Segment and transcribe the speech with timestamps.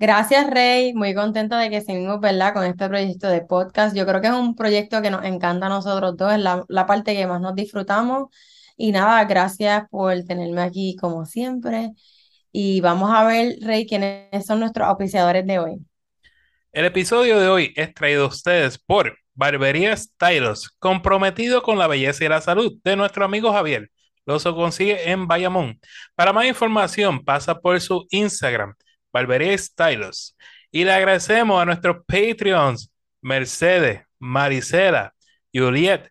[0.00, 0.94] Gracias, Rey.
[0.94, 2.54] Muy contenta de que seguimos, ¿verdad?
[2.54, 3.94] Con este proyecto de podcast.
[3.94, 7.14] Yo creo que es un proyecto que nos encanta a nosotros dos, es la, parte
[7.14, 8.34] que más nos disfrutamos.
[8.78, 11.90] Y nada, gracias por tenerme aquí como siempre.
[12.50, 15.76] Y vamos a ver, Rey, quiénes son nuestros auspiciadores de hoy.
[16.72, 22.24] El episodio de hoy es traído a ustedes por Barbería Stylos, comprometido con la belleza
[22.24, 23.90] y la salud de nuestro amigo Javier.
[24.24, 25.78] Lo consigue en Bayamón.
[26.14, 28.74] Para más información, pasa por su Instagram
[29.12, 30.36] Barbería Stylos.
[30.70, 35.14] Y le agradecemos a nuestros Patreons, Mercedes, Maricela,
[35.52, 36.10] Juliet,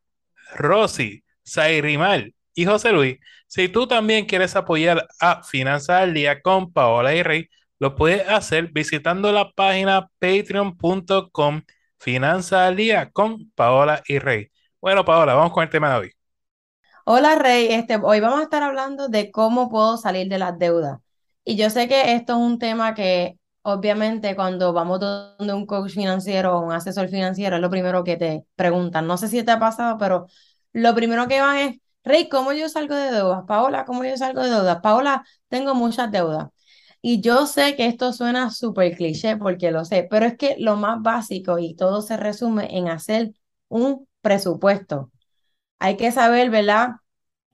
[0.55, 3.17] Rosy, Zairimal y José Luis.
[3.47, 8.27] Si tú también quieres apoyar a Finanzas al Día con Paola y Rey, lo puedes
[8.27, 11.61] hacer visitando la página patreon.com
[11.97, 14.51] Finanzas al Día con Paola y Rey.
[14.81, 16.11] Bueno, Paola, vamos con el tema de hoy.
[17.05, 17.67] Hola, Rey.
[17.71, 20.99] Este, hoy vamos a estar hablando de cómo puedo salir de las deudas.
[21.43, 25.91] Y yo sé que esto es un tema que obviamente cuando vamos donde un coach
[25.93, 29.07] financiero o un asesor financiero es lo primero que te preguntan.
[29.07, 30.27] No sé si te ha pasado, pero
[30.73, 33.43] lo primero que van es, Rey, ¿cómo yo salgo de deudas?
[33.47, 34.79] Paola, ¿cómo yo salgo de deudas?
[34.81, 36.47] Paola, tengo muchas deudas.
[37.01, 40.75] Y yo sé que esto suena súper cliché porque lo sé, pero es que lo
[40.75, 43.31] más básico y todo se resume en hacer
[43.69, 45.11] un presupuesto.
[45.79, 46.91] Hay que saber, ¿verdad?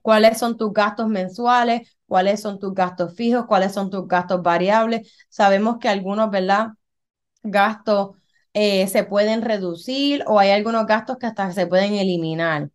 [0.02, 5.12] cuáles son tus gastos mensuales, cuáles son tus gastos fijos, cuáles son tus gastos variables.
[5.30, 6.70] Sabemos que algunos, ¿verdad?
[7.44, 8.18] Gastos
[8.54, 12.70] eh, se pueden reducir o hay algunos gastos que hasta se pueden eliminar.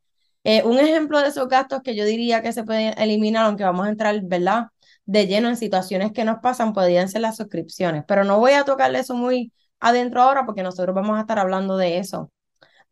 [0.45, 3.87] Eh, un ejemplo de esos gastos que yo diría que se pueden eliminar, aunque vamos
[3.87, 4.69] a entrar, ¿verdad?
[5.05, 8.65] De lleno en situaciones que nos pasan, podrían ser las suscripciones, pero no voy a
[8.65, 12.31] tocarle eso muy adentro ahora porque nosotros vamos a estar hablando de eso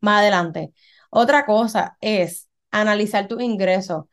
[0.01, 0.73] más adelante.
[1.09, 4.05] Otra cosa es analizar tus ingresos.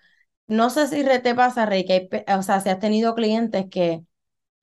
[0.48, 4.02] No sé si te pasa, Rey, que o sea, si has tenido clientes que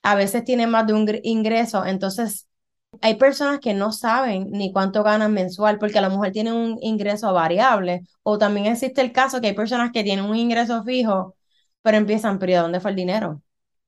[0.02, 2.50] a veces tienen más de un ingreso, entonces
[3.02, 6.78] hay personas que no saben ni cuánto ganan mensual porque a lo mejor tienen un
[6.82, 11.36] ingreso variable o también existe el caso que hay personas que tienen un ingreso fijo,
[11.82, 13.42] pero empiezan, pero dónde fue el dinero?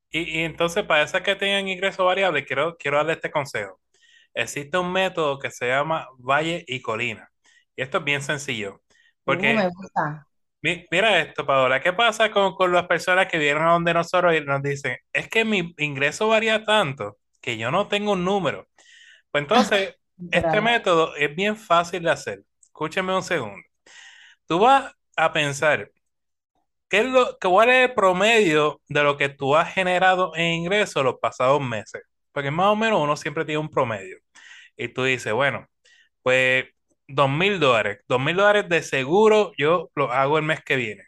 [0.09, 3.79] Y, entonces para esas que tengan ingreso variable, quiero, quiero darle este consejo.
[4.34, 7.29] Existe un método que se llama Valle y Colina.
[7.75, 8.81] Y esto es bien sencillo.
[9.23, 10.28] Porque me gusta.
[10.89, 14.41] Mira esto, Paola, ¿qué pasa con, con las personas que vienen a donde nosotros y
[14.41, 18.67] nos dicen, es que mi ingreso varía tanto que yo no tengo un número?
[19.29, 19.95] Pues entonces,
[20.31, 22.41] este método es bien fácil de hacer.
[22.61, 23.61] Escúcheme un segundo.
[24.47, 25.91] Tú vas a pensar,
[26.89, 31.03] ¿qué es lo, ¿cuál es el promedio de lo que tú has generado en ingresos
[31.03, 32.01] los pasados meses?
[32.31, 34.17] Porque más o menos uno siempre tiene un promedio.
[34.77, 35.67] Y tú dices, bueno,
[36.23, 36.65] pues
[37.07, 37.99] dos mil dólares.
[38.07, 41.03] Dos mil dólares de seguro yo lo hago el mes que viene.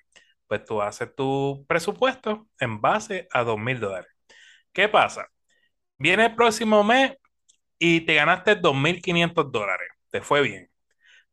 [0.47, 4.09] Pues tú haces tu presupuesto en base a dos mil dólares.
[4.73, 5.27] ¿Qué pasa?
[5.97, 7.13] Viene el próximo mes
[7.79, 9.89] y te ganaste dos mil quinientos dólares.
[10.11, 10.69] Te fue bien.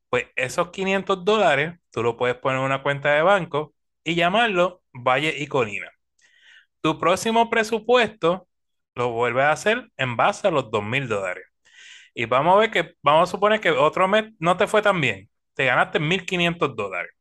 [0.09, 4.83] Pues esos 500 dólares tú lo puedes poner en una cuenta de banco y llamarlo
[4.93, 5.91] Valle y Colina.
[6.81, 8.49] Tu próximo presupuesto
[8.95, 11.45] lo vuelves a hacer en base a los dos mil dólares.
[12.15, 15.01] Y vamos a ver que, vamos a suponer que otro mes no te fue tan
[15.01, 15.31] bien.
[15.55, 17.13] Te ganaste 1.500 dólares.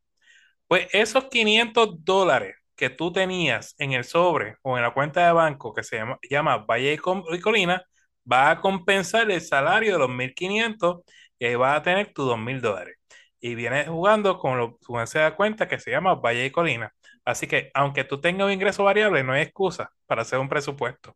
[0.67, 5.33] Pues esos 500 dólares que tú tenías en el sobre o en la cuenta de
[5.33, 7.83] banco que se llama, llama Valle y Colina,
[8.31, 11.01] va a compensar el salario de los 1.500
[11.39, 12.97] y ahí vas a tener tus 2.000 dólares.
[13.39, 16.93] Y vienes jugando con lo, tu de cuenta que se llama Valle y Colina.
[17.25, 21.15] Así que aunque tú tengas un ingreso variable, no hay excusa para hacer un presupuesto.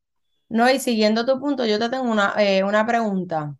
[0.50, 3.56] No, y siguiendo tu punto, yo te tengo una, eh, una pregunta.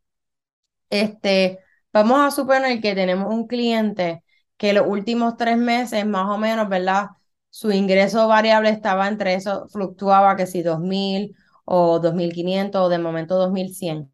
[0.90, 1.60] Este,
[1.94, 4.24] vamos a suponer que tenemos un cliente
[4.58, 7.08] que los últimos tres meses, más o menos, ¿verdad?
[7.50, 11.36] Su ingreso variable estaba entre eso, fluctuaba que si 2.000
[11.66, 14.12] o 2.500 o de momento 2.100.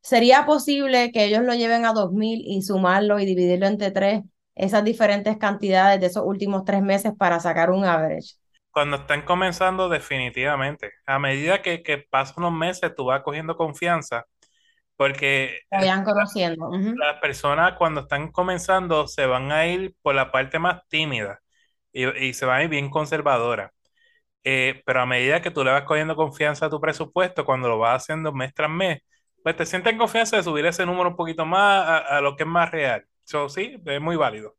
[0.00, 4.22] ¿Sería posible que ellos lo lleven a 2.000 y sumarlo y dividirlo entre tres,
[4.54, 8.34] esas diferentes cantidades de esos últimos tres meses para sacar un average?
[8.72, 10.90] Cuando están comenzando, definitivamente.
[11.06, 14.26] A medida que, que pasan los meses, tú vas cogiendo confianza
[14.96, 16.70] porque vayan conociendo.
[16.70, 21.40] las personas cuando están comenzando se van a ir por la parte más tímida
[21.92, 23.72] y, se van a ir bien conservadora.
[24.44, 27.78] Eh, pero a medida que tú le vas cogiendo confianza a tu presupuesto, cuando lo
[27.78, 29.00] vas haciendo mes tras mes,
[29.42, 32.44] pues te sientes en confianza de subir ese número un poquito más a, lo que
[32.44, 33.04] es más real.
[33.26, 34.56] Eso sí, es muy válido.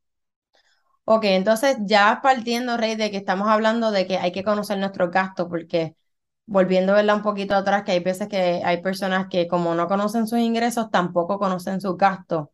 [1.05, 5.11] Ok, entonces ya partiendo, Rey, de que estamos hablando de que hay que conocer nuestros
[5.11, 5.95] gastos, porque
[6.45, 9.87] volviendo a verla un poquito atrás, que hay veces que hay personas que como no
[9.87, 12.49] conocen sus ingresos, tampoco conocen sus gastos.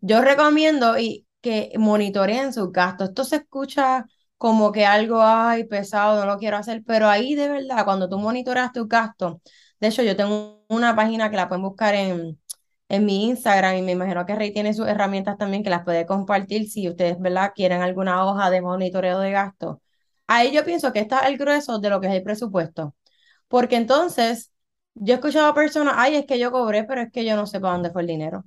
[0.00, 3.10] Yo recomiendo y que monitoreen sus gastos.
[3.10, 4.06] Esto se escucha
[4.38, 8.18] como que algo, ay, pesado, no lo quiero hacer, pero ahí de verdad, cuando tú
[8.18, 9.36] monitoreas tus gastos,
[9.80, 12.40] de hecho yo tengo una página que la pueden buscar en,
[12.88, 16.06] en mi Instagram y me imagino que Rey tiene sus herramientas también que las puede
[16.06, 19.78] compartir si ustedes, ¿verdad?, quieren alguna hoja de monitoreo de gastos.
[20.26, 22.94] Ahí yo pienso que está el grueso de lo que es el presupuesto.
[23.50, 24.52] Porque entonces,
[24.94, 27.48] yo he escuchado a personas, ay, es que yo cobré, pero es que yo no
[27.48, 28.44] sé para dónde fue el dinero.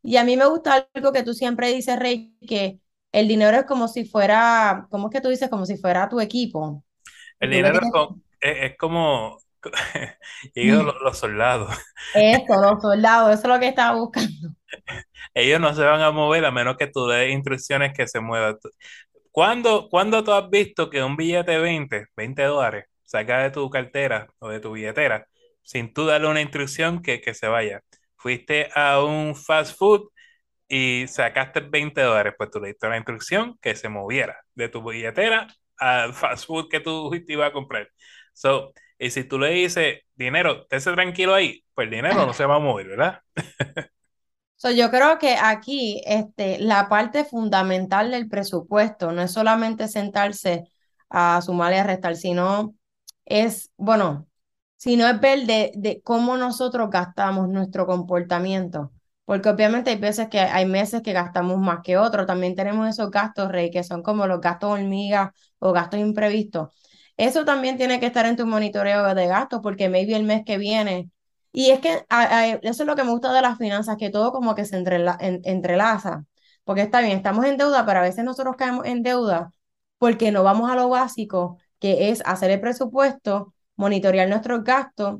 [0.00, 2.78] Y a mí me gusta algo que tú siempre dices, Rey, que
[3.10, 5.50] el dinero es como si fuera, ¿cómo es que tú dices?
[5.50, 6.84] Como si fuera tu equipo.
[7.40, 7.80] El dinero
[8.40, 9.38] es, como,
[10.54, 11.76] ellos los, los, soldados.
[12.14, 14.54] Eso, los soldados, eso es lo que estaba buscando.
[15.34, 18.56] Ellos no se van a mover a menos que tú des instrucciones que se muevan.
[19.32, 23.68] ¿Cuándo, ¿Cuándo tú has visto que un billete de 20, 20 dólares, saca de tu
[23.70, 25.28] cartera o de tu billetera
[25.62, 27.82] sin tú darle una instrucción que, que se vaya?
[28.16, 30.08] Fuiste a un fast food
[30.66, 34.82] y sacaste 20 dólares, pues tú le diste una instrucción que se moviera de tu
[34.82, 37.88] billetera al fast food que tú ibas a comprar.
[38.32, 42.46] So, y si tú le dices, dinero, esté tranquilo ahí, pues el dinero no se
[42.46, 43.20] va a mover, ¿verdad?
[44.56, 50.64] So, yo creo que aquí este, la parte fundamental del presupuesto no es solamente sentarse
[51.10, 52.74] a sumar y a restar, sino
[53.24, 54.28] es, bueno,
[54.76, 58.92] sino es ver de, de cómo nosotros gastamos nuestro comportamiento.
[59.24, 62.26] Porque obviamente hay veces que hay meses que gastamos más que otros.
[62.26, 66.70] También tenemos esos gastos, Rey, que son como los gastos hormigas o gastos imprevistos.
[67.16, 70.58] Eso también tiene que estar en tu monitoreo de gastos, porque maybe el mes que
[70.58, 71.10] viene.
[71.52, 72.04] Y es que
[72.62, 76.24] eso es lo que me gusta de las finanzas, que todo como que se entrelaza.
[76.64, 79.52] Porque está bien, estamos en deuda, pero a veces nosotros caemos en deuda
[79.98, 85.18] porque no vamos a lo básico, que es hacer el presupuesto, monitorear nuestros gastos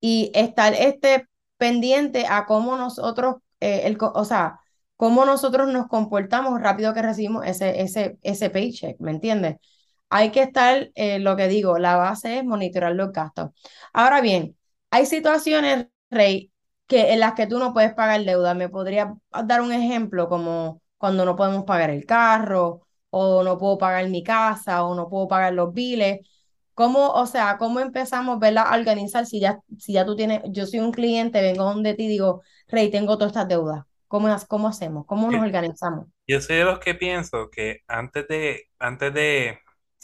[0.00, 1.26] y estar este
[1.56, 4.60] pendiente a cómo nosotros, eh, el, o sea,
[4.96, 9.56] cómo nosotros nos comportamos rápido que recibimos ese, ese, ese paycheck, ¿me entiendes?
[10.10, 13.50] Hay que estar, eh, lo que digo, la base es monitorear los gastos.
[13.92, 14.56] Ahora bien,
[14.90, 16.52] hay situaciones, Rey,
[16.86, 18.54] que en las que tú no puedes pagar deuda.
[18.54, 19.14] ¿Me podría
[19.44, 24.22] dar un ejemplo como cuando no podemos pagar el carro, o no puedo pagar mi
[24.22, 26.20] casa, o no puedo pagar los biles?
[26.74, 28.64] ¿Cómo, o sea, cómo empezamos ¿verdad?
[28.68, 32.04] a organizar si ya, si ya tú tienes, yo soy un cliente, vengo donde ti
[32.04, 33.84] y digo, Rey, tengo todas estas deudas.
[34.06, 35.04] ¿Cómo, cómo hacemos?
[35.06, 36.06] ¿Cómo nos organizamos?
[36.26, 39.58] Yo soy de los que pienso que antes de, antes de,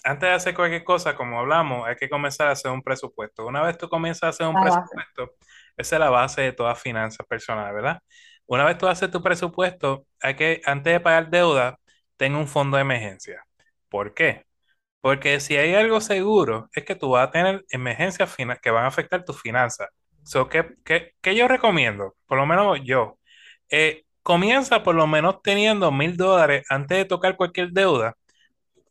[0.04, 3.46] antes de hacer cualquier cosa, como hablamos, hay que comenzar a hacer un presupuesto.
[3.46, 5.36] Una vez tú comienzas a hacer un presupuesto,
[5.76, 8.02] esa es la base de toda finanzas personales, ¿verdad?
[8.46, 11.78] Una vez tú haces tu presupuesto, hay que, antes de pagar deuda,
[12.16, 13.44] tenga un fondo de emergencia.
[13.88, 14.44] ¿Por qué?
[15.00, 18.88] Porque si hay algo seguro, es que tú vas a tener emergencias que van a
[18.88, 19.88] afectar tus finanzas.
[20.24, 22.16] So, ¿qué, qué, yo recomiendo?
[22.26, 23.18] Por lo menos yo.
[23.70, 28.16] Eh, comienza por lo menos teniendo mil dólares antes de tocar cualquier deuda.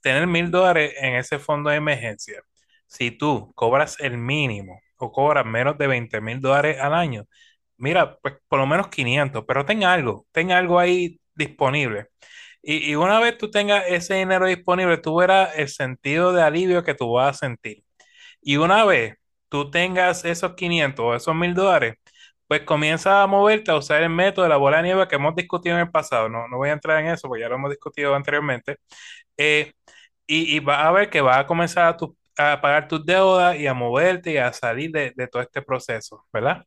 [0.02, 2.42] Tener mil dólares en ese fondo de emergencia.
[2.88, 7.26] Si tú cobras el mínimo o cobras menos de 20 mil dólares al año,
[7.78, 12.08] mira, pues por lo menos 500, pero ten algo, ten algo ahí disponible.
[12.66, 16.94] Y, una vez tú tengas ese dinero disponible, tú verás el sentido de alivio que
[16.96, 17.84] tú vas a sentir.
[18.42, 19.18] Y una vez
[19.50, 21.96] tú tengas esos 500 o esos 1000 dólares,
[22.48, 25.36] pues comienza a moverte a usar el método de la bola de nieve que hemos
[25.36, 26.30] discutido en el pasado.
[26.30, 28.78] No, no voy a entrar en eso porque ya lo hemos discutido anteriormente.
[29.38, 29.74] Eh,
[30.28, 31.98] y, y vas a ver que vas a comenzar
[32.38, 36.26] a, pagar tus deudas y a moverte y a salir de, de todo este proceso,
[36.32, 36.66] ¿verdad?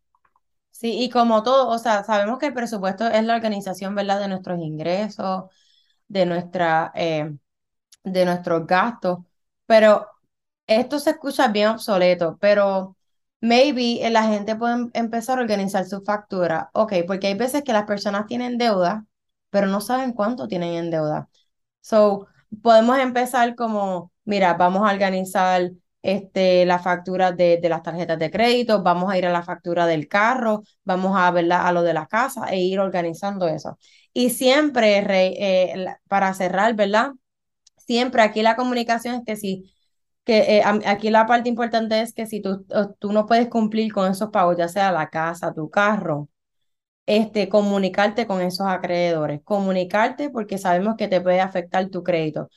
[0.70, 4.28] Sí, y como todo, o sea, sabemos que el presupuesto es la organización, ¿verdad?, de
[4.28, 5.44] nuestros ingresos,
[6.08, 7.34] de, nuestra, eh,
[8.04, 9.20] de nuestros gastos,
[9.66, 10.06] pero
[10.66, 12.96] esto se escucha bien obsoleto, pero
[13.40, 16.70] maybe la gente puede empezar a organizar su factura.
[16.74, 19.06] Ok, porque hay veces que las personas tienen deuda,
[19.50, 21.28] pero no saben cuánto tienen en deuda.
[21.80, 22.26] So,
[22.62, 25.70] podemos empezar como, mira, vamos a organizar
[26.06, 29.86] este, la factura de, de, las tarjetas de crédito, vamos a ir a la factura
[29.86, 33.76] del carro, vamos a verla a lo de la casa e ir organizando eso.
[34.12, 37.10] Y siempre, eh, para cerrar, ¿verdad?
[37.76, 39.74] Siempre aquí la comunicación es que si,
[40.24, 42.64] que eh, aquí la parte importante es que si tú,
[42.98, 46.28] tú no puedes cumplir con esos pagos, ya sea la casa, tu carro,
[47.06, 52.48] este, comunicarte con esos acreedores, comunicarte porque sabemos que te puede afectar tu crédito.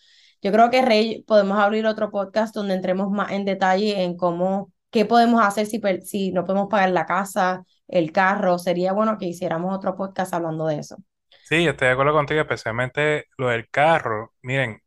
[0.42, 4.72] Yo creo que Rey, podemos abrir otro podcast donde entremos más en detalle en cómo,
[4.90, 8.58] qué podemos hacer si, si no podemos pagar la casa, el carro.
[8.58, 10.98] Sería bueno que hiciéramos otro podcast hablando de eso.
[11.44, 14.34] Sí, estoy de acuerdo contigo, especialmente lo del carro.
[14.42, 14.82] Miren,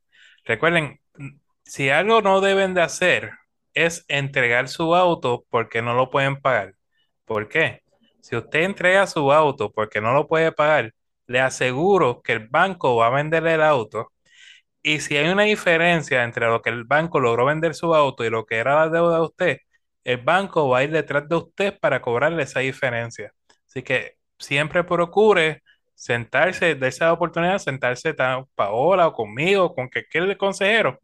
[0.45, 1.01] recuerden,
[1.65, 3.33] si algo no deben de hacer
[3.75, 6.75] es entregar su auto porque no lo pueden pagar.
[7.25, 7.83] ¿Por qué?
[8.21, 10.95] Si usted entrega su auto porque no lo puede pagar,
[11.27, 14.13] le aseguro que el banco va a venderle el auto.
[14.83, 18.31] Y si hay una diferencia entre lo que el banco logró vender su auto y
[18.31, 19.59] lo que era la deuda de usted,
[20.05, 23.33] el banco va a ir detrás de usted para cobrarle esa diferencia.
[23.67, 25.63] Así que siempre procure
[25.95, 30.99] sentarse, de esa oportunidad, sentarse con Paola o conmigo, con cualquier consejero,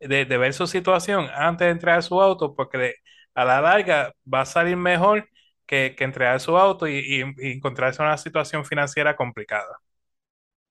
[0.00, 2.94] de, de, ver su situación antes de entrar a su auto, porque
[3.34, 5.28] a la larga va a salir mejor
[5.66, 6.98] que, que entregar su auto y,
[7.38, 9.78] y, encontrarse en una situación financiera complicada.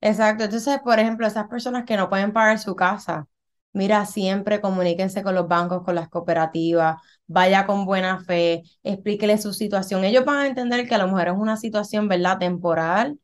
[0.02, 3.28] Exacto, entonces, por ejemplo, esas personas que no pueden pagar su casa,
[3.74, 9.54] mira, siempre comuníquense con los bancos, con las cooperativas, vaya con buena fe, explíquele su
[9.54, 10.04] situación.
[10.04, 13.20] Ellos van a entender que a lo mejor es una situación, ¿verdad?, temporal,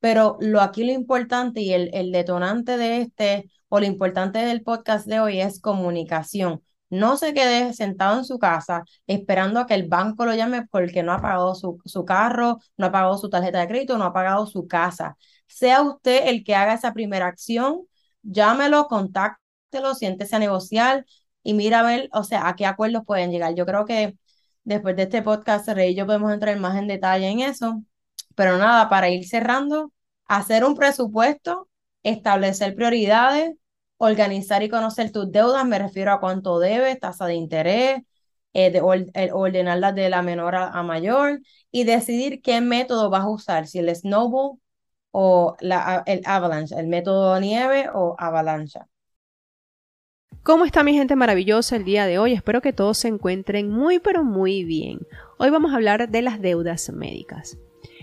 [0.00, 4.62] pero lo aquí lo importante y el, el detonante de este o lo importante del
[4.62, 6.62] podcast de hoy es comunicación.
[6.90, 11.02] No se quede sentado en su casa esperando a que el banco lo llame porque
[11.04, 14.12] no ha pagado su, su carro, no ha pagado su tarjeta de crédito, no ha
[14.12, 15.16] pagado su casa.
[15.50, 17.82] Sea usted el que haga esa primera acción,
[18.22, 21.06] llámelo, contáctelo, siéntese a negociar
[21.42, 23.54] y mira a ver, o sea, a qué acuerdos pueden llegar.
[23.54, 24.16] Yo creo que
[24.64, 27.82] después de este podcast, Rey y yo podemos entrar más en detalle en eso.
[28.34, 29.92] Pero nada, para ir cerrando,
[30.26, 31.68] hacer un presupuesto,
[32.02, 33.52] establecer prioridades,
[33.98, 38.02] organizar y conocer tus deudas, me refiero a cuánto debes, tasa de interés,
[38.54, 38.80] eh, de
[39.32, 41.40] ordenarlas de la menor a, mayor
[41.70, 44.58] y decidir qué método vas a usar, si el snowball
[45.10, 45.72] o el
[46.24, 48.86] avalanche, el método nieve o avalancha.
[50.42, 52.32] ¿Cómo está mi gente maravillosa el día de hoy?
[52.32, 55.00] Espero que todos se encuentren muy pero muy bien.
[55.38, 57.58] Hoy vamos a hablar de las deudas médicas.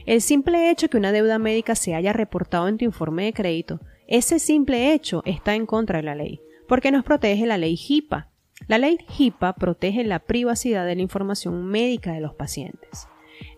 [0.05, 3.79] El simple hecho que una deuda médica se haya reportado en tu informe de crédito,
[4.07, 8.31] ese simple hecho está en contra de la ley, porque nos protege la ley HIPAA.
[8.67, 13.07] La ley HIPAA protege la privacidad de la información médica de los pacientes.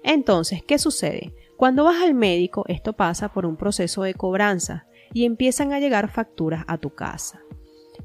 [0.04, 1.34] Entonces, ¿qué sucede?
[1.60, 6.10] Cuando vas al médico, esto pasa por un proceso de cobranza y empiezan a llegar
[6.10, 7.42] facturas a tu casa.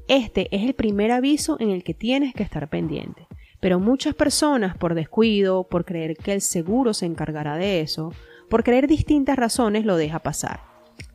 [0.09, 3.29] Este es el primer aviso en el que tienes que estar pendiente.
[3.61, 8.11] Pero muchas personas, por descuido, por creer que el seguro se encargará de eso,
[8.49, 10.59] por creer distintas razones lo deja pasar.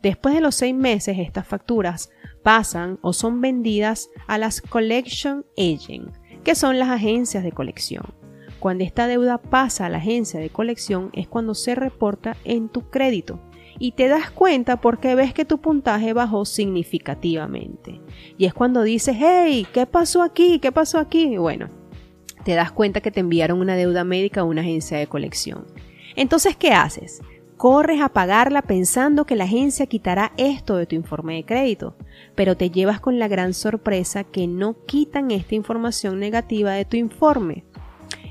[0.02, 2.08] Después de los seis meses, estas facturas
[2.42, 8.19] pasan o son vendidas a las Collection Agent, que son las agencias de colección.
[8.60, 12.90] Cuando esta deuda pasa a la agencia de colección es cuando se reporta en tu
[12.90, 13.40] crédito
[13.78, 18.02] y te das cuenta porque ves que tu puntaje bajó significativamente.
[18.36, 20.58] Y es cuando dices, hey, ¿qué pasó aquí?
[20.58, 21.38] ¿Qué pasó aquí?
[21.38, 21.68] Bueno,
[22.44, 25.66] te das cuenta que te enviaron una deuda médica a una agencia de colección.
[26.14, 27.22] Entonces, ¿qué haces?
[27.56, 31.96] Corres a pagarla pensando que la agencia quitará esto de tu informe de crédito,
[32.34, 36.98] pero te llevas con la gran sorpresa que no quitan esta información negativa de tu
[36.98, 37.64] informe.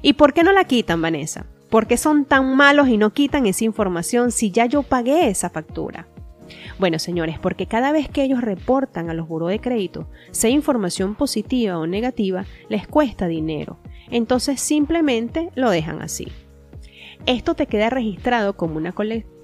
[0.01, 1.45] ¿Y por qué no la quitan, Vanessa?
[1.69, 5.49] ¿Por qué son tan malos y no quitan esa información si ya yo pagué esa
[5.49, 6.07] factura?
[6.79, 11.15] Bueno, señores, porque cada vez que ellos reportan a los buró de crédito, sea información
[11.15, 13.77] positiva o negativa, les cuesta dinero.
[14.09, 16.27] Entonces simplemente lo dejan así.
[17.25, 18.95] Esto te queda registrado como una,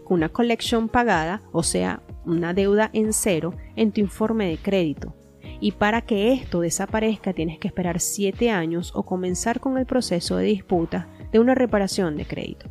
[0.07, 5.13] una colección pagada, o sea, una deuda en cero, en tu informe de crédito.
[5.59, 10.37] Y para que esto desaparezca tienes que esperar 7 años o comenzar con el proceso
[10.37, 12.69] de disputa de una reparación de crédito.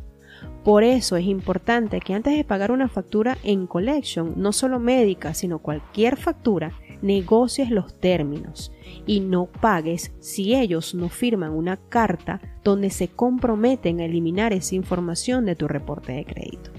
[0.63, 5.35] Por eso es importante que antes de pagar una factura en collection, no solo médica,
[5.35, 6.73] sino cualquier factura,
[7.03, 8.71] negocies los términos
[9.05, 14.73] y no pagues si ellos no firman una carta donde se comprometen a eliminar esa
[14.73, 16.71] información de tu reporte de crédito.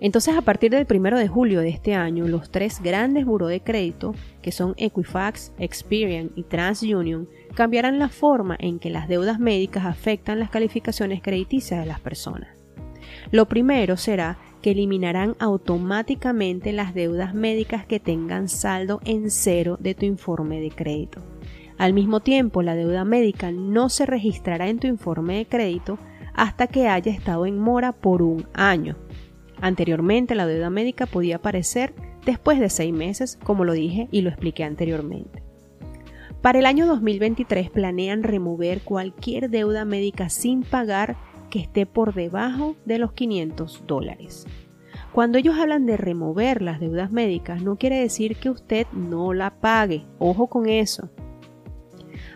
[0.00, 3.60] Entonces, a partir del 1 de julio de este año, los tres grandes buros de
[3.60, 9.86] crédito, que son Equifax, Experian y TransUnion, cambiarán la forma en que las deudas médicas
[9.86, 12.48] afectan las calificaciones crediticias de las personas.
[13.32, 19.94] Lo primero será que eliminarán automáticamente las deudas médicas que tengan saldo en cero de
[19.94, 21.22] tu informe de crédito.
[21.76, 25.98] Al mismo tiempo, la deuda médica no se registrará en tu informe de crédito
[26.34, 28.96] hasta que haya estado en mora por un año.
[29.60, 34.30] Anteriormente, la deuda médica podía aparecer después de seis meses, como lo dije y lo
[34.30, 35.42] expliqué anteriormente.
[36.42, 41.16] Para el año 2023 planean remover cualquier deuda médica sin pagar
[41.50, 44.46] que esté por debajo de los 500 dólares.
[45.12, 49.58] Cuando ellos hablan de remover las deudas médicas, no quiere decir que usted no la
[49.58, 50.04] pague.
[50.18, 51.10] Ojo con eso.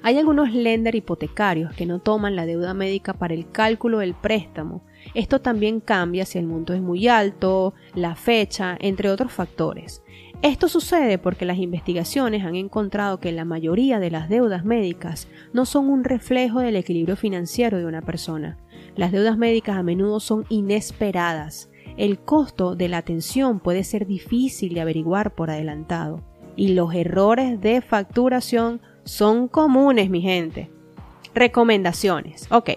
[0.03, 4.83] Hay algunos lender hipotecarios que no toman la deuda médica para el cálculo del préstamo
[5.15, 10.03] Esto también cambia si el monto es muy alto, la fecha, entre otros factores.
[10.43, 15.67] Esto sucede porque las investigaciones han encontrado que la mayoría de las deudas médicas no
[15.67, 18.59] son un reflejo del equilibrio financiero de una persona.
[18.97, 21.71] Las deudas médicas a menudo son inesperadas.
[21.97, 26.23] El costo de la atención puede ser difícil de averiguar por adelantado.
[26.57, 30.71] Y los errores de facturación son comunes, mi gente.
[31.35, 32.49] Recomendaciones.
[32.51, 32.71] Ok.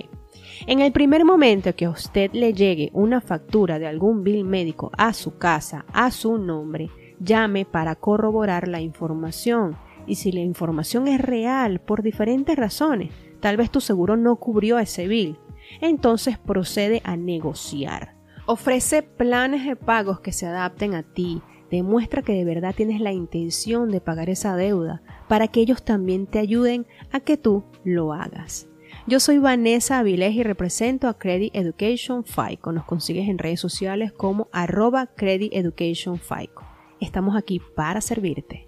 [0.68, 4.90] En el primer momento que a usted le llegue una factura de algún bill médico
[4.98, 9.78] a su casa, a su nombre, llame para corroborar la información.
[10.08, 14.80] Y si la información es real por diferentes razones, tal vez tu seguro no cubrió
[14.80, 15.38] ese bill,
[15.82, 18.16] entonces procede a negociar.
[18.48, 21.44] Ofrece planes de pagos que se adapten a ti.
[21.70, 26.26] Demuestra que de verdad tienes la intención de pagar esa deuda para que ellos también
[26.26, 28.68] te ayuden a que tú lo hagas.
[29.08, 32.72] Yo soy Vanessa Avilés y represento a Credit Education FICO.
[32.72, 36.64] Nos consigues en redes sociales como arroba Credit Education FICO.
[37.00, 38.68] Estamos aquí para servirte.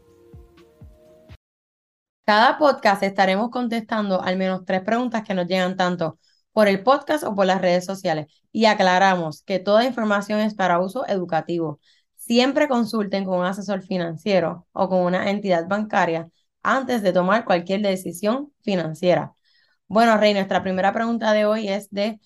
[2.23, 6.19] Cada podcast estaremos contestando al menos tres preguntas que nos llegan tanto
[6.51, 8.27] por el podcast o por las redes sociales.
[8.51, 11.79] Y aclaramos que toda información es para uso educativo.
[12.15, 16.29] Siempre consulten con un asesor financiero o con una entidad bancaria
[16.61, 19.33] antes de tomar cualquier decisión financiera.
[19.87, 22.19] Bueno, Rey, nuestra primera pregunta de hoy es de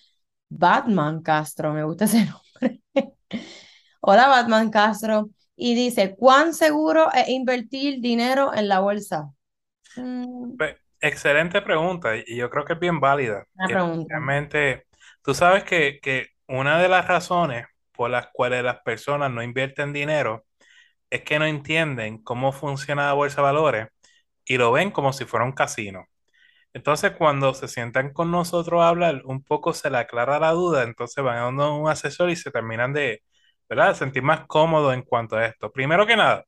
[0.50, 1.74] Batman Castro.
[1.74, 2.26] Me gusta ese
[2.62, 2.82] nombre.
[4.02, 9.30] Hola, Batman Castro y dice, ¿cuán seguro es invertir dinero en la bolsa?
[9.96, 10.56] Mm.
[11.00, 13.46] Excelente pregunta y yo creo que es bien válida.
[14.08, 14.86] Realmente,
[15.24, 19.94] tú sabes que, que una de las razones por las cuales las personas no invierten
[19.94, 20.46] dinero
[21.10, 23.88] es que no entienden cómo funciona la bolsa de valores
[24.46, 26.08] y lo ven como si fuera un casino.
[26.74, 30.84] Entonces, cuando se sientan con nosotros a hablar, un poco se le aclara la duda,
[30.84, 33.22] entonces van a un asesor y se terminan de,
[33.70, 33.96] ¿verdad?
[33.96, 35.72] Sentir más cómodo en cuanto a esto.
[35.72, 36.46] Primero que nada,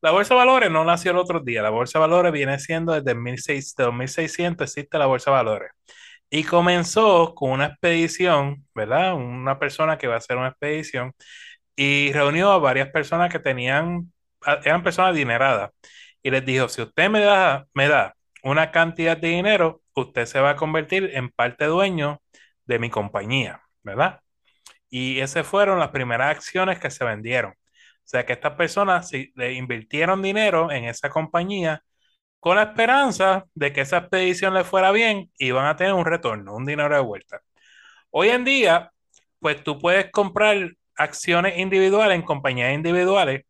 [0.00, 1.62] la bolsa de valores no nació el otro día.
[1.62, 5.70] La bolsa de valores viene siendo desde 1600 existe la bolsa de valores.
[6.30, 9.14] Y comenzó con una expedición, ¿verdad?
[9.14, 11.12] Una persona que va a hacer una expedición
[11.76, 14.12] y reunió a varias personas que tenían,
[14.64, 15.70] eran personas adineradas.
[16.22, 20.40] Y les dijo, si usted me da, me da una cantidad de dinero, usted se
[20.40, 22.22] va a convertir en parte dueño
[22.66, 24.20] de mi compañía, ¿verdad?
[24.90, 27.52] Y esas fueron las primeras acciones que se vendieron.
[27.52, 27.56] O
[28.04, 31.82] sea que estas personas le invirtieron dinero en esa compañía
[32.40, 36.04] con la esperanza de que esa expedición le fuera bien y van a tener un
[36.06, 37.40] retorno, un dinero de vuelta.
[38.10, 38.92] Hoy en día,
[39.40, 43.44] pues tú puedes comprar acciones individuales en compañías individuales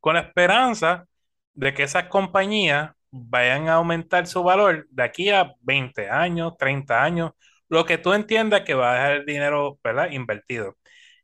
[0.00, 1.06] con la esperanza
[1.54, 7.02] de que esas compañías vayan a aumentar su valor de aquí a 20 años, 30
[7.02, 7.32] años
[7.68, 10.10] lo que tú entiendas que va a dejar el dinero, ¿verdad?
[10.10, 10.76] Invertido.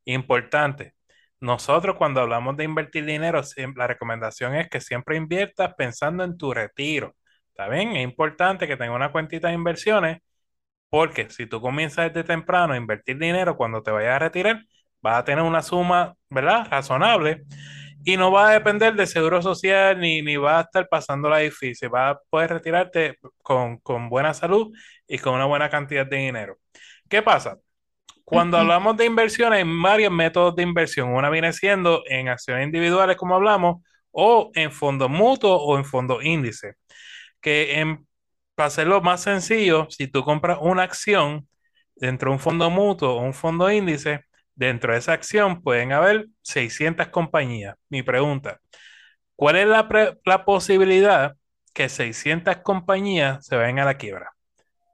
[0.05, 0.95] Importante.
[1.41, 3.43] Nosotros cuando hablamos de invertir dinero,
[3.77, 7.17] la recomendación es que siempre inviertas pensando en tu retiro.
[7.51, 7.97] ¿Está bien?
[7.97, 10.19] Es importante que tengas una cuentita de inversiones
[10.91, 14.65] porque si tú comienzas desde temprano a invertir dinero cuando te vayas a retirar,
[15.03, 16.67] vas a tener una suma, ¿verdad?
[16.71, 17.45] Razonable
[18.05, 21.93] y no va a depender de seguro social ni, ni va a estar pasándola difícil.
[21.95, 24.73] Va a poder retirarte con, con buena salud
[25.07, 26.59] y con una buena cantidad de dinero.
[27.09, 27.59] ¿Qué pasa?
[28.25, 31.13] Cuando hablamos de inversiones, hay varios métodos de inversión.
[31.13, 33.83] Una viene siendo en acciones individuales, como hablamos,
[34.13, 36.75] o en fondos mutuos o en fondos índice.
[37.41, 38.07] Que en,
[38.55, 41.49] para hacerlo más sencillo, si tú compras una acción
[41.97, 44.25] dentro de un fondo mutuo o un fondo índice,
[44.61, 47.77] Dentro de esa acción pueden haber 600 compañías.
[47.89, 48.61] Mi pregunta,
[49.35, 51.35] ¿cuál es la, posibilidad
[51.73, 54.33] que 600 compañías se vayan a la quiebra?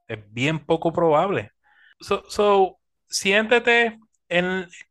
[0.07, 1.51] Es bien poco probable.
[1.99, 3.99] So, siéntete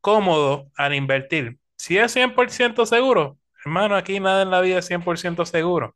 [0.01, 1.57] cómodo al invertir.
[1.77, 5.93] Si es 100% seguro, hermano, aquí nada en la vida es 100% seguro.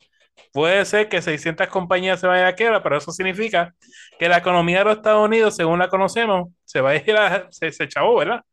[0.52, 3.76] Puede ser que 600 compañías se vayan a quiebra, pero eso significa
[4.18, 7.48] que la economía de los Estados Unidos, según la conocemos, se va a ir a,
[7.52, 8.44] se, se chavó, ¿verdad?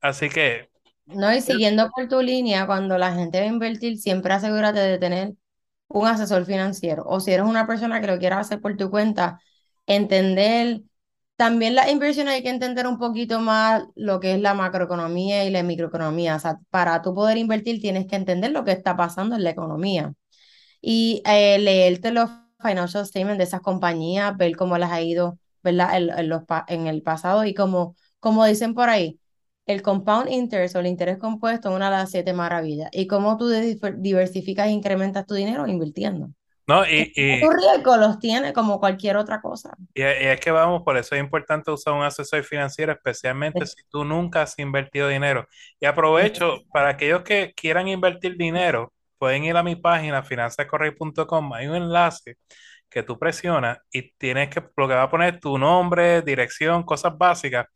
[0.00, 0.70] Así que...
[1.06, 4.98] No, y siguiendo por tu línea, cuando la gente va a invertir, siempre asegúrate de
[4.98, 5.34] tener
[5.88, 7.04] un asesor financiero.
[7.06, 9.40] O si eres una persona que lo quiera hacer por tu cuenta,
[9.86, 10.82] entender
[11.36, 15.50] también las inversiones hay que entender un poquito más lo que es la macroeconomía y
[15.50, 16.36] la microeconomía.
[16.36, 19.50] O sea, para tú poder invertir tienes que entender lo que está pasando en la
[19.50, 20.14] economía
[20.82, 22.28] y eh, leerte los
[22.60, 25.96] financial statements de esas compañías, ver cómo las ha ido, ¿verdad?
[25.96, 29.18] En, los, en el pasado y como, como dicen por ahí,
[29.66, 32.90] el compound interest o el interés compuesto es una de las siete maravillas.
[32.92, 36.30] Y cómo tú diversificas e incrementas tu dinero invirtiendo.
[36.66, 39.76] No, y, y, riesgo los tiene como cualquier otra cosa.
[39.94, 44.04] Y, es que vamos, por eso es importante usar un asesor financiero, especialmente si tú
[44.04, 45.48] nunca has invertido dinero.
[45.80, 51.68] Y aprovecho para aquellos que quieran invertir dinero, pueden ir a mi página finanzascorrey.com, hay
[51.68, 52.38] un enlace
[52.90, 57.16] que tú presionas y tienes que, lo que va a poner tu nombre, dirección, cosas
[57.16, 57.66] básicas,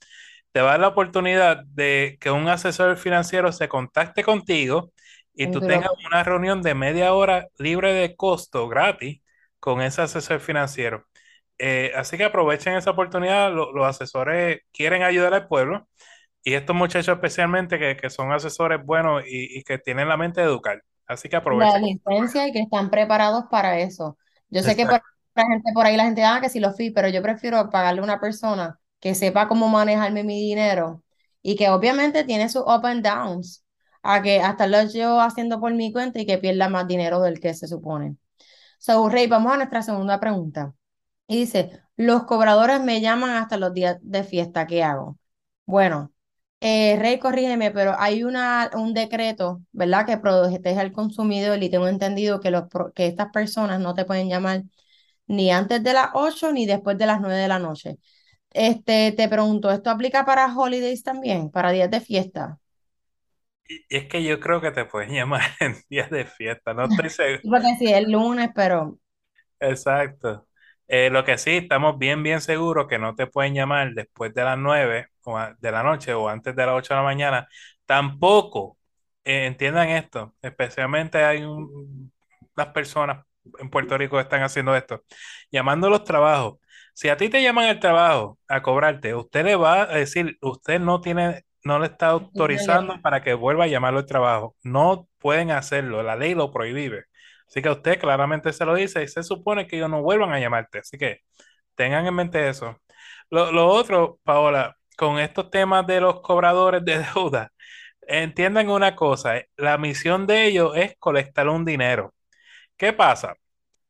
[0.50, 4.92] te va a dar la oportunidad de que un asesor financiero se contacte contigo
[5.35, 9.20] y tú tengas una reunión de media hora libre de costo, gratis,
[9.61, 11.06] con ese asesor financiero.
[11.59, 15.88] Eh, así que aprovechen esa oportunidad, los asesores quieren ayudar al pueblo
[16.42, 20.82] y estos muchachos especialmente que, son asesores buenos y, que tienen la mente de educar.
[21.07, 21.83] Así que aprovechen.
[21.83, 24.19] La licencia y que están preparados para eso.
[24.49, 25.03] Yo sé que por,
[25.35, 28.01] la gente, por ahí la gente, ah, que si lo fui, pero yo prefiero pagarle
[28.01, 31.03] a una persona que sepa cómo manejarme mi dinero
[31.42, 33.64] y que obviamente tiene sus up and downs
[34.03, 37.40] a que hasta lo yo haciendo por mi cuenta y que pierda más dinero del
[37.40, 38.16] que se supone.
[38.79, 40.75] So, Rey, vamos a nuestra segunda pregunta.
[41.27, 45.19] Y dice, los cobradores me llaman hasta los días de fiesta, ¿qué hago?
[45.66, 46.12] Bueno,
[46.61, 50.07] eh, Rey, corrígeme, pero hay una, un decreto, ¿verdad?
[50.07, 52.64] Que protege al consumidor y tengo entendido que, los,
[52.95, 54.62] que estas personas no te pueden llamar
[55.29, 57.99] ni antes de las 8 ni después de las 9 de la noche.
[58.53, 62.59] Este, te pregunto, ¿esto aplica para holidays también, para días de fiesta?
[63.69, 67.11] Y es que yo creo que te pueden llamar en días de fiesta, no estoy
[67.11, 67.42] seguro.
[67.51, 68.99] Porque sí, el lunes, pero...
[69.61, 70.47] Exacto.
[70.88, 74.45] Eh, lo que sí, estamos bien, bien seguros que no te pueden llamar después de
[74.45, 75.09] las 9
[75.59, 77.49] de la noche o antes de las 8 de la mañana.
[77.85, 78.79] Tampoco,
[79.25, 83.25] eh, entiendan esto, especialmente hay unas personas
[83.59, 85.05] en Puerto Rico que están haciendo esto,
[85.51, 86.59] llamando a los trabajos.
[86.95, 90.81] Si a ti te llaman al trabajo a cobrarte, usted le va a decir, usted
[90.81, 94.57] no tiene no le está autorizando para que vuelva a llamarlo al trabajo.
[94.62, 97.07] No pueden hacerlo, la ley lo prohíbe.
[97.49, 100.41] Así que usted claramente se lo dice y se supone que ellos no vuelvan a
[100.41, 100.79] llamarte.
[100.79, 101.23] Así que
[101.75, 102.81] tengan en mente eso.
[103.31, 107.52] Lo, otro, Paola, con estos temas de los cobradores de deuda,
[108.02, 112.14] entiendan una cosa, la misión de ellos es colectar un dinero.
[112.76, 113.35] ¿Qué pasa?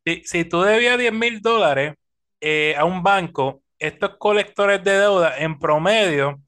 [0.04, 1.94] Si, si tú debías 10 mil dólares
[2.40, 6.40] eh, a un banco, estos colectores de deuda en promedio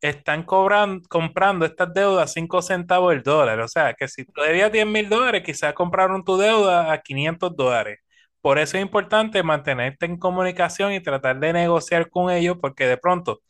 [0.00, 3.60] están cobrando, comprando estas deudas 5 centavos el dólar.
[3.60, 7.56] O sea, que si tú debías 10 mil dólares, quizás compraron tu deuda a 500
[7.56, 7.98] dólares.
[8.40, 12.96] Por eso es importante mantenerte en comunicación y tratar de negociar con ellos, porque de
[12.96, 13.40] pronto,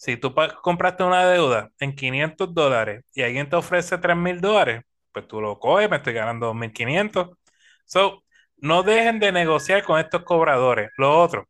[0.00, 4.82] si tú compraste una deuda en 500 dólares y alguien te ofrece 3 mil dólares,
[5.12, 7.36] pues tú lo coges, me estoy ganando 2.500.
[7.84, 8.24] So,
[8.56, 10.90] no dejen de negociar con estos cobradores.
[10.96, 11.46] Lo otro,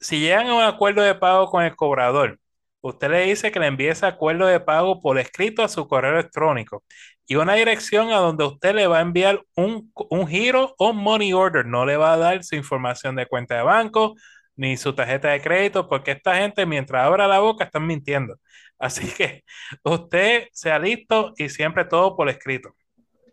[0.00, 2.40] si llegan a un acuerdo de pago con el cobrador,
[2.80, 6.12] usted le dice que le envíe ese acuerdo de pago por escrito a su correo
[6.18, 6.82] electrónico
[7.26, 9.92] y una dirección a donde usted le va a enviar un,
[10.28, 11.66] giro o money order.
[11.66, 14.16] No le va a dar su información de cuenta de banco
[14.60, 18.36] ni su tarjeta de crédito, porque esta gente mientras abra la boca están mintiendo.
[18.78, 19.42] Así que
[19.82, 22.74] usted sea listo y siempre todo por escrito.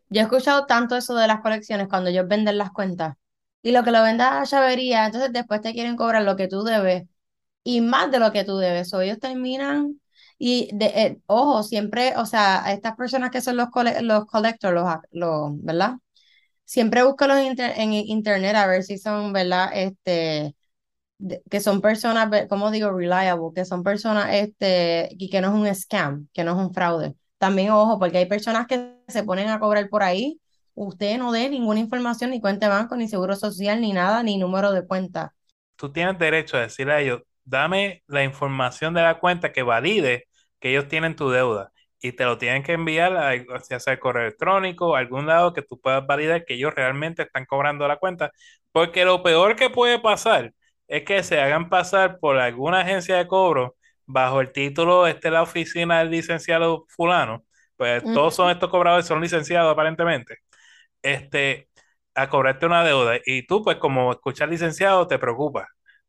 [0.09, 3.15] Yo he escuchado tanto eso de las colecciones cuando ellos venden las cuentas
[3.61, 6.63] y lo que lo venda a llavería, entonces después te quieren cobrar lo que tú
[6.63, 7.03] debes
[7.61, 8.93] y más de lo que tú debes.
[8.93, 9.99] O ellos terminan
[10.37, 13.67] y, de, eh, ojo, siempre, o sea, estas personas que son los,
[14.01, 15.95] los collectors, los, los, ¿verdad?
[16.63, 19.71] Siempre búscalos en internet a ver si son, ¿verdad?
[19.73, 20.56] Este,
[21.49, 25.75] que son personas, como digo, reliable, que son personas, este, y que no es un
[25.75, 27.15] scam, que no es un fraude.
[27.38, 30.39] También, ojo, porque hay personas que se ponen a cobrar por ahí,
[30.73, 34.38] usted no dé ninguna información, ni cuenta de banco, ni seguro social, ni nada, ni
[34.38, 35.34] número de cuenta.
[35.75, 40.27] Tú tienes derecho a decirle a ellos, dame la información de la cuenta que valide
[40.60, 44.88] que ellos tienen tu deuda y te lo tienen que enviar a, sea correo electrónico
[44.88, 48.32] o algún lado que tú puedas validar que ellos realmente están cobrando la cuenta,
[48.71, 50.53] porque lo peor que puede pasar
[50.88, 55.43] es que se hagan pasar por alguna agencia de cobro bajo el título, este la
[55.43, 57.43] oficina del licenciado fulano,
[57.76, 60.38] pues todos son estos cobradores, son licenciados aparentemente,
[61.02, 61.69] este,
[62.15, 65.67] a cobrarte una deuda y tú pues como escuchas licenciado te preocupas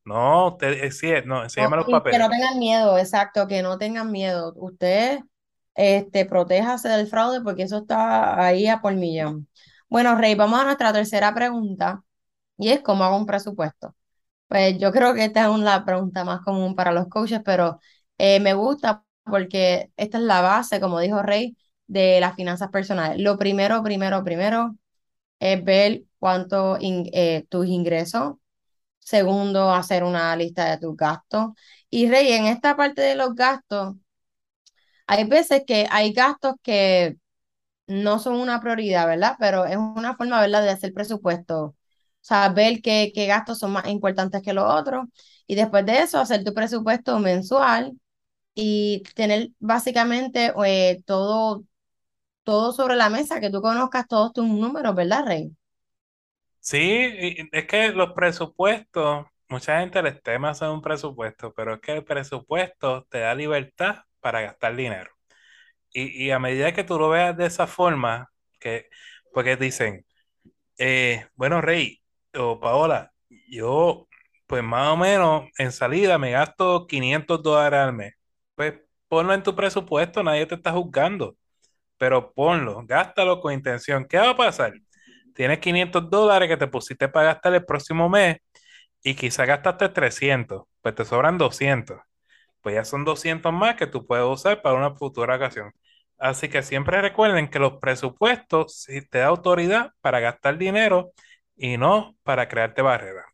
[0.08, 2.16] no, usted eh, sí, no, enséñame los papeles.
[2.16, 4.54] Que no tengan miedo, exacto, que no tengan miedo.
[4.56, 5.20] Usted,
[5.74, 9.48] este, protéjase del fraude porque eso está ahí a por millón.
[9.90, 12.02] Bueno, Rey, vamos a nuestra tercera pregunta
[12.56, 13.94] y es cómo hago un presupuesto.
[14.48, 17.80] Pues yo creo que esta es una pregunta más común para los coaches, pero
[18.18, 21.56] eh, me gusta porque esta es la base, como dijo Rey,
[21.86, 23.18] de las finanzas personales.
[23.20, 24.74] Lo primero, primero, primero
[25.40, 28.34] es ver cuánto eh, tus ingresos
[29.00, 31.52] Segundo, hacer una lista de tus gastos.
[31.90, 33.96] Y Rey, en esta parte de los gastos,
[35.06, 37.16] hay veces que hay gastos que
[37.88, 39.36] no son una prioridad, ¿verdad?
[39.40, 41.76] Pero es una forma, ¿verdad?, de hacer presupuesto.
[42.24, 45.06] Sea, ver qué, qué gastos son más importantes que los otros.
[45.46, 47.92] Y después de eso, hacer tu presupuesto mensual
[48.54, 51.64] y tener básicamente eh, todo,
[52.44, 55.52] todo sobre la mesa, que tú conozcas todos tus números, ¿verdad, Rey?
[56.60, 56.76] Sí,
[57.52, 62.04] es que los presupuestos, mucha gente les teme hacer un presupuesto, pero es que el
[62.04, 65.10] presupuesto te da libertad para gastar dinero.
[65.92, 68.88] Y, a medida que tú lo veas de esa forma, que,
[69.32, 70.06] porque dicen,
[70.78, 72.00] eh, bueno, Rey
[72.38, 73.12] o Paola,
[73.50, 74.08] yo,
[74.46, 78.14] pues más o menos en salida me gasto 500 dólares al mes.
[78.54, 78.74] Pues
[79.08, 81.36] ponlo en tu presupuesto, nadie te está juzgando,
[81.98, 84.06] pero ponlo, gástalo con intención.
[84.06, 84.74] ¿Qué va a pasar?
[85.34, 88.38] Tienes 500 dólares que te pusiste para gastar el próximo mes
[89.02, 91.98] y quizá gastaste 300, pues te sobran 200
[92.62, 95.72] pues ya son 200 más que tú puedes usar para una futura ocasión.
[96.18, 101.12] Así que siempre recuerden que los presupuestos sí te da autoridad para gastar dinero
[101.58, 103.26] y no para crearte barreras.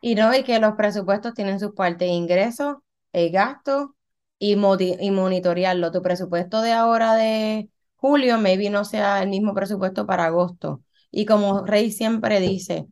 [0.00, 2.76] Y no, y que los presupuestos tienen sus partes de ingresos,
[3.12, 3.96] el gasto
[4.38, 4.52] y,
[5.00, 5.90] y monitorearlo.
[5.92, 10.82] Tu presupuesto de ahora de julio, maybe no sea el mismo presupuesto para agosto.
[11.10, 12.86] Y como Rey siempre dice,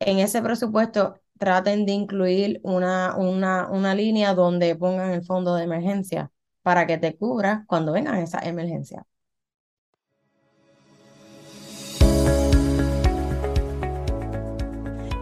[0.00, 5.64] en ese presupuesto traten de incluir una, una, una línea donde pongan el fondo de
[5.64, 9.04] emergencia para que te cubra cuando vengan esas emergencias.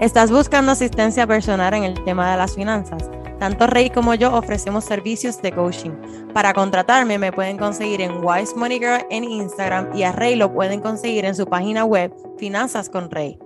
[0.00, 3.10] ¿Estás buscando asistencia personal en el tema de las finanzas?
[3.38, 5.90] Tanto Rey como yo ofrecemos servicios de coaching.
[6.32, 10.54] Para contratarme me pueden conseguir en Wise Money Girl en Instagram y a Rey lo
[10.54, 13.38] pueden conseguir en su página web Finanzas con Rey.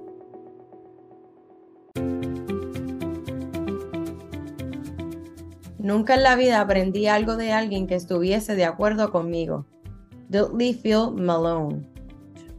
[5.78, 9.66] Nunca en la vida aprendí algo de alguien que estuviese de acuerdo conmigo.
[10.28, 11.93] Dudley Phil Malone.